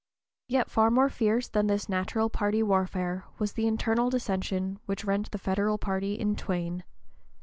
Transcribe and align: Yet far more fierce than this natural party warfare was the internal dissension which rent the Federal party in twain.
Yet 0.47 0.71
far 0.71 0.89
more 0.89 1.09
fierce 1.09 1.47
than 1.47 1.67
this 1.67 1.87
natural 1.87 2.27
party 2.27 2.63
warfare 2.63 3.25
was 3.37 3.53
the 3.53 3.67
internal 3.67 4.09
dissension 4.09 4.79
which 4.87 5.05
rent 5.05 5.29
the 5.29 5.37
Federal 5.37 5.77
party 5.77 6.15
in 6.15 6.35
twain. 6.35 6.83